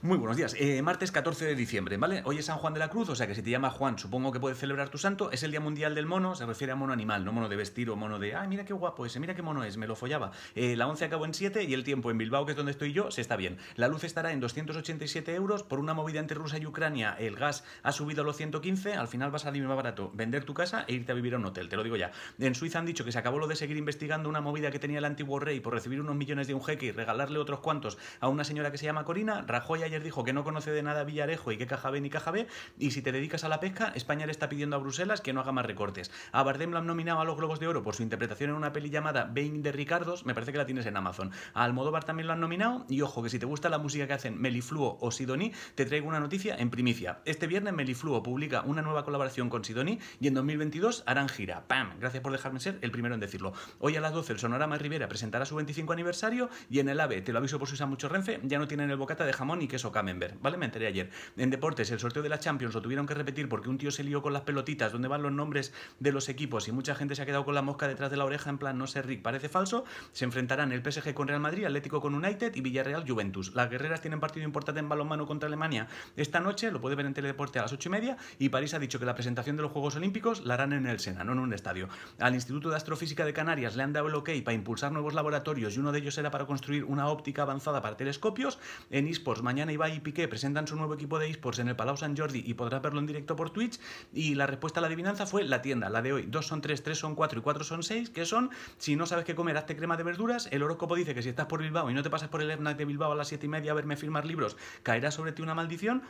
Muy 0.00 0.16
buenos 0.16 0.36
días. 0.36 0.54
Eh, 0.56 0.80
martes 0.80 1.10
14 1.10 1.44
de 1.44 1.56
diciembre, 1.56 1.96
¿vale? 1.96 2.22
Hoy 2.24 2.38
es 2.38 2.44
San 2.44 2.58
Juan 2.58 2.72
de 2.72 2.78
la 2.78 2.88
Cruz, 2.88 3.08
o 3.08 3.16
sea 3.16 3.26
que 3.26 3.34
si 3.34 3.42
te 3.42 3.50
llamas 3.50 3.72
Juan, 3.72 3.98
supongo 3.98 4.30
que 4.30 4.38
puedes 4.38 4.56
celebrar 4.56 4.90
tu 4.90 4.96
santo. 4.96 5.32
Es 5.32 5.42
el 5.42 5.50
Día 5.50 5.58
Mundial 5.58 5.96
del 5.96 6.06
Mono, 6.06 6.36
se 6.36 6.46
refiere 6.46 6.72
a 6.72 6.76
mono 6.76 6.92
animal, 6.92 7.24
no 7.24 7.32
mono 7.32 7.48
de 7.48 7.56
vestir 7.56 7.90
o 7.90 7.96
mono 7.96 8.20
de, 8.20 8.36
ay, 8.36 8.46
mira 8.46 8.64
qué 8.64 8.72
guapo 8.72 9.06
ese, 9.06 9.18
mira 9.18 9.34
qué 9.34 9.42
mono 9.42 9.64
es, 9.64 9.76
me 9.76 9.88
lo 9.88 9.96
follaba. 9.96 10.30
Eh, 10.54 10.76
la 10.76 10.86
11 10.86 11.06
acabó 11.06 11.24
en 11.24 11.34
7 11.34 11.64
y 11.64 11.74
el 11.74 11.82
tiempo 11.82 12.12
en 12.12 12.18
Bilbao, 12.18 12.46
que 12.46 12.52
es 12.52 12.56
donde 12.56 12.70
estoy 12.70 12.92
yo, 12.92 13.10
se 13.10 13.20
está 13.20 13.34
bien. 13.34 13.58
La 13.74 13.88
luz 13.88 14.04
estará 14.04 14.30
en 14.30 14.38
287 14.38 15.34
euros 15.34 15.64
por 15.64 15.80
una 15.80 15.94
movida 15.94 16.20
entre 16.20 16.38
Rusia 16.38 16.60
y 16.60 16.66
Ucrania. 16.66 17.16
El 17.18 17.34
gas 17.34 17.64
ha 17.82 17.90
subido 17.90 18.22
a 18.22 18.24
los 18.24 18.36
115, 18.36 18.94
al 18.94 19.08
final 19.08 19.32
va 19.32 19.36
a 19.36 19.40
salir 19.40 19.64
más 19.64 19.76
barato 19.76 20.12
vender 20.14 20.44
tu 20.44 20.54
casa 20.54 20.84
e 20.86 20.92
irte 20.92 21.10
a 21.10 21.16
vivir 21.16 21.34
a 21.34 21.38
un 21.38 21.46
hotel, 21.46 21.68
te 21.68 21.74
lo 21.74 21.82
digo 21.82 21.96
ya. 21.96 22.12
En 22.38 22.54
Suiza 22.54 22.78
han 22.78 22.86
dicho 22.86 23.04
que 23.04 23.10
se 23.10 23.18
acabó 23.18 23.40
lo 23.40 23.48
de 23.48 23.56
seguir 23.56 23.76
investigando 23.76 24.28
una 24.28 24.40
movida 24.40 24.70
que 24.70 24.78
tenía 24.78 24.98
el 24.98 25.04
antiguo 25.04 25.40
rey 25.40 25.58
por 25.58 25.74
recibir 25.74 26.00
unos 26.00 26.14
millones 26.14 26.46
de 26.46 26.54
un 26.54 26.62
jeque 26.62 26.86
y 26.86 26.92
regalarle 26.92 27.40
otros 27.40 27.58
cuantos 27.58 27.98
a 28.20 28.28
una 28.28 28.44
señora 28.44 28.70
que 28.70 28.78
se 28.78 28.86
llama 28.86 29.04
Corina. 29.04 29.42
Rajoy 29.42 29.87
ayer 29.88 30.02
dijo 30.02 30.24
que 30.24 30.32
no 30.32 30.44
conoce 30.44 30.70
de 30.70 30.82
nada 30.82 31.04
Villarejo 31.04 31.52
y 31.52 31.58
que 31.58 31.66
caja 31.66 31.90
B 31.90 32.00
ni 32.00 32.10
caja 32.10 32.30
B, 32.30 32.46
y 32.78 32.92
si 32.92 33.02
te 33.02 33.12
dedicas 33.12 33.44
a 33.44 33.48
la 33.48 33.60
pesca, 33.60 33.92
España 33.94 34.26
le 34.26 34.32
está 34.32 34.48
pidiendo 34.48 34.76
a 34.76 34.78
Bruselas 34.78 35.20
que 35.20 35.32
no 35.32 35.40
haga 35.40 35.52
más 35.52 35.66
recortes. 35.66 36.10
A 36.32 36.42
Bardem 36.42 36.70
lo 36.70 36.78
han 36.78 36.86
nominado 36.86 37.20
a 37.20 37.24
los 37.24 37.36
Globos 37.36 37.60
de 37.60 37.66
Oro 37.66 37.82
por 37.82 37.94
su 37.94 38.02
interpretación 38.02 38.50
en 38.50 38.56
una 38.56 38.72
peli 38.72 38.90
llamada 38.90 39.24
Bane 39.24 39.60
de 39.60 39.72
Ricardos, 39.72 40.24
me 40.24 40.34
parece 40.34 40.52
que 40.52 40.58
la 40.58 40.66
tienes 40.66 40.86
en 40.86 40.96
Amazon. 40.96 41.32
A 41.54 41.64
Almodóvar 41.64 42.04
también 42.04 42.26
lo 42.26 42.32
han 42.32 42.40
nominado, 42.40 42.86
y 42.88 43.02
ojo, 43.02 43.22
que 43.22 43.30
si 43.30 43.38
te 43.38 43.46
gusta 43.46 43.68
la 43.68 43.78
música 43.78 44.06
que 44.06 44.12
hacen 44.12 44.40
Melifluo 44.40 44.98
o 45.00 45.10
Sidoni, 45.10 45.52
te 45.74 45.84
traigo 45.84 46.08
una 46.08 46.20
noticia 46.20 46.56
en 46.56 46.70
primicia. 46.70 47.20
Este 47.24 47.46
viernes 47.46 47.74
Melifluo 47.74 48.22
publica 48.22 48.62
una 48.62 48.82
nueva 48.82 49.04
colaboración 49.04 49.48
con 49.48 49.64
Sidoni 49.64 49.98
y 50.20 50.28
en 50.28 50.34
2022 50.34 51.02
harán 51.06 51.28
gira. 51.28 51.66
¡Pam! 51.66 51.98
Gracias 51.98 52.22
por 52.22 52.32
dejarme 52.32 52.60
ser 52.60 52.78
el 52.82 52.90
primero 52.90 53.14
en 53.14 53.20
decirlo. 53.20 53.52
Hoy 53.78 53.96
a 53.96 54.00
las 54.00 54.12
12 54.12 54.34
el 54.34 54.38
Sonorama 54.38 54.78
Rivera 54.78 55.08
presentará 55.08 55.44
su 55.44 55.56
25 55.56 55.92
aniversario 55.92 56.50
y 56.70 56.80
en 56.80 56.88
el 56.88 57.00
AVE, 57.00 57.22
te 57.22 57.32
lo 57.32 57.38
aviso 57.38 57.58
por 57.58 57.68
si 57.68 57.74
usa 57.74 57.86
mucho 57.86 58.08
Renfe, 58.08 58.40
ya 58.44 58.58
no 58.58 58.68
tienen 58.68 58.90
el 58.90 58.96
bocata 58.96 59.24
de 59.24 59.32
jamón 59.32 59.62
y 59.62 59.68
queso 59.78 59.92
camembert, 59.92 60.42
¿vale? 60.42 60.56
Me 60.56 60.66
enteré 60.66 60.88
ayer. 60.88 61.08
En 61.36 61.50
deportes, 61.50 61.88
el 61.92 62.00
sorteo 62.00 62.20
de 62.20 62.28
la 62.28 62.40
Champions 62.40 62.74
lo 62.74 62.82
tuvieron 62.82 63.06
que 63.06 63.14
repetir 63.14 63.48
porque 63.48 63.68
un 63.68 63.78
tío 63.78 63.92
se 63.92 64.02
lió 64.02 64.22
con 64.22 64.32
las 64.32 64.42
pelotitas 64.42 64.90
donde 64.90 65.06
van 65.06 65.22
los 65.22 65.30
nombres 65.30 65.72
de 66.00 66.10
los 66.10 66.28
equipos 66.28 66.66
y 66.66 66.72
mucha 66.72 66.96
gente 66.96 67.14
se 67.14 67.22
ha 67.22 67.26
quedado 67.26 67.44
con 67.44 67.54
la 67.54 67.62
mosca 67.62 67.86
detrás 67.86 68.10
de 68.10 68.16
la 68.16 68.24
oreja 68.24 68.50
en 68.50 68.58
plan, 68.58 68.76
no 68.76 68.88
sé, 68.88 69.02
Rick, 69.02 69.22
parece 69.22 69.48
falso. 69.48 69.84
Se 70.10 70.24
enfrentarán 70.24 70.72
el 70.72 70.82
PSG 70.82 71.14
con 71.14 71.28
Real 71.28 71.38
Madrid, 71.38 71.64
Atlético 71.64 72.00
con 72.00 72.12
United 72.16 72.56
y 72.56 72.60
Villarreal 72.60 73.08
Juventus. 73.08 73.54
Las 73.54 73.70
guerreras 73.70 74.00
tienen 74.00 74.18
partido 74.18 74.44
importante 74.44 74.80
en 74.80 74.88
balonmano 74.88 75.26
contra 75.26 75.46
Alemania 75.46 75.86
esta 76.16 76.40
noche, 76.40 76.72
lo 76.72 76.80
puede 76.80 76.96
ver 76.96 77.06
en 77.06 77.14
Teledeporte 77.14 77.60
a 77.60 77.62
las 77.62 77.72
8 77.72 77.88
y 77.88 77.92
media 77.92 78.16
y 78.40 78.48
París 78.48 78.74
ha 78.74 78.80
dicho 78.80 78.98
que 78.98 79.06
la 79.06 79.14
presentación 79.14 79.54
de 79.54 79.62
los 79.62 79.70
Juegos 79.70 79.94
Olímpicos 79.94 80.44
la 80.44 80.54
harán 80.54 80.72
en 80.72 80.88
el 80.88 80.98
Sena, 80.98 81.22
no 81.22 81.34
en 81.34 81.38
un 81.38 81.52
estadio. 81.52 81.88
Al 82.18 82.34
Instituto 82.34 82.70
de 82.70 82.76
Astrofísica 82.76 83.24
de 83.24 83.32
Canarias 83.32 83.76
le 83.76 83.84
han 83.84 83.92
dado 83.92 84.08
el 84.08 84.16
ok 84.16 84.30
para 84.44 84.54
impulsar 84.54 84.90
nuevos 84.90 85.14
laboratorios 85.14 85.76
y 85.76 85.78
uno 85.78 85.92
de 85.92 86.00
ellos 86.00 86.14
será 86.14 86.32
para 86.32 86.46
construir 86.46 86.82
una 86.82 87.06
óptica 87.06 87.42
avanzada 87.42 87.80
para 87.80 87.96
telescopios. 87.96 88.58
En 88.90 89.06
eSports, 89.06 89.42
mañana 89.42 89.67
Ibai 89.70 89.96
y 89.96 90.00
Piqué 90.00 90.28
presentan 90.28 90.66
su 90.66 90.76
nuevo 90.76 90.94
equipo 90.94 91.18
de 91.18 91.28
eSports 91.28 91.58
en 91.58 91.68
el 91.68 91.76
Palau 91.76 91.96
San 91.96 92.16
Jordi 92.16 92.42
y 92.46 92.54
podrás 92.54 92.82
verlo 92.82 93.00
en 93.00 93.06
directo 93.06 93.36
por 93.36 93.50
Twitch. 93.50 93.78
Y 94.12 94.34
la 94.34 94.46
respuesta 94.46 94.80
a 94.80 94.82
la 94.82 94.86
adivinanza 94.86 95.26
fue 95.26 95.44
la 95.44 95.62
tienda, 95.62 95.88
la 95.88 96.02
de 96.02 96.12
hoy. 96.12 96.26
Dos 96.26 96.46
son 96.46 96.60
tres, 96.60 96.82
tres 96.82 96.98
son 96.98 97.14
cuatro 97.14 97.38
y 97.38 97.42
cuatro 97.42 97.64
son 97.64 97.82
seis, 97.82 98.10
que 98.10 98.24
son, 98.24 98.50
si 98.78 98.96
no 98.96 99.06
sabes 99.06 99.24
qué 99.24 99.34
comer, 99.34 99.56
hazte 99.56 99.76
crema 99.76 99.96
de 99.96 100.02
verduras. 100.02 100.48
El 100.50 100.62
horóscopo 100.62 100.94
dice 100.96 101.14
que 101.14 101.22
si 101.22 101.28
estás 101.28 101.46
por 101.46 101.62
Bilbao 101.62 101.90
y 101.90 101.94
no 101.94 102.02
te 102.02 102.10
pasas 102.10 102.28
por 102.28 102.42
el 102.42 102.50
EFNAC 102.50 102.76
de 102.76 102.84
Bilbao 102.84 103.12
a 103.12 103.16
las 103.16 103.28
siete 103.28 103.46
y 103.46 103.48
media 103.48 103.72
a 103.72 103.74
verme 103.74 103.96
firmar 103.96 104.24
libros, 104.24 104.56
caerá 104.82 105.10
sobre 105.10 105.32
ti 105.32 105.42
una 105.42 105.54
maldición. 105.54 106.02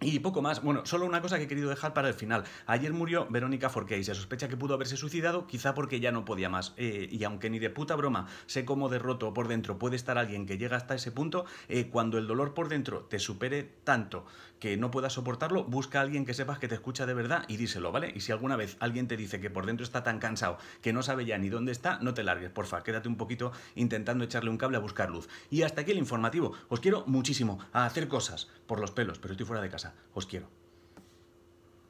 Y 0.00 0.18
poco 0.18 0.42
más. 0.42 0.62
Bueno, 0.62 0.84
solo 0.84 1.06
una 1.06 1.22
cosa 1.22 1.38
que 1.38 1.44
he 1.44 1.48
querido 1.48 1.70
dejar 1.70 1.94
para 1.94 2.08
el 2.08 2.14
final. 2.14 2.44
Ayer 2.66 2.92
murió 2.92 3.26
Verónica 3.30 3.70
Forqué 3.70 3.96
y 3.96 4.04
se 4.04 4.14
sospecha 4.14 4.46
que 4.46 4.56
pudo 4.56 4.74
haberse 4.74 4.96
suicidado, 4.98 5.46
quizá 5.46 5.74
porque 5.74 6.00
ya 6.00 6.12
no 6.12 6.26
podía 6.26 6.50
más. 6.50 6.74
Eh, 6.76 7.08
y 7.10 7.24
aunque 7.24 7.48
ni 7.48 7.58
de 7.58 7.70
puta 7.70 7.96
broma 7.96 8.26
sé 8.44 8.66
cómo 8.66 8.90
derroto 8.90 9.32
por 9.32 9.48
dentro 9.48 9.78
puede 9.78 9.96
estar 9.96 10.18
alguien 10.18 10.44
que 10.44 10.58
llega 10.58 10.76
hasta 10.76 10.94
ese 10.94 11.12
punto, 11.12 11.46
eh, 11.68 11.88
cuando 11.88 12.18
el 12.18 12.26
dolor 12.26 12.52
por 12.52 12.68
dentro 12.68 13.04
te 13.04 13.18
supere 13.18 13.62
tanto 13.84 14.26
que 14.60 14.76
no 14.76 14.90
puedas 14.90 15.14
soportarlo, 15.14 15.64
busca 15.64 15.98
a 15.98 16.02
alguien 16.02 16.26
que 16.26 16.34
sepas 16.34 16.58
que 16.58 16.68
te 16.68 16.74
escucha 16.74 17.06
de 17.06 17.14
verdad 17.14 17.44
y 17.48 17.56
díselo, 17.56 17.90
¿vale? 17.92 18.12
Y 18.14 18.20
si 18.20 18.32
alguna 18.32 18.56
vez 18.56 18.76
alguien 18.80 19.08
te 19.08 19.16
dice 19.16 19.40
que 19.40 19.50
por 19.50 19.66
dentro 19.66 19.84
está 19.84 20.02
tan 20.02 20.18
cansado 20.18 20.58
que 20.82 20.92
no 20.92 21.02
sabe 21.02 21.24
ya 21.24 21.38
ni 21.38 21.48
dónde 21.48 21.72
está, 21.72 21.98
no 22.00 22.14
te 22.14 22.22
largues, 22.22 22.50
porfa, 22.50 22.82
quédate 22.82 23.08
un 23.08 23.16
poquito 23.16 23.52
intentando 23.74 24.24
echarle 24.24 24.50
un 24.50 24.58
cable 24.58 24.76
a 24.76 24.80
buscar 24.80 25.10
luz. 25.10 25.28
Y 25.50 25.62
hasta 25.62 25.82
aquí 25.82 25.92
el 25.92 25.98
informativo. 25.98 26.52
Os 26.68 26.80
quiero 26.80 27.04
muchísimo 27.06 27.58
a 27.72 27.86
hacer 27.86 28.08
cosas 28.08 28.48
por 28.66 28.80
los 28.80 28.90
pelos, 28.90 29.18
pero 29.18 29.32
estoy 29.32 29.46
fuera 29.46 29.62
de 29.62 29.70
Os 30.14 30.24
quiero. 30.24 30.48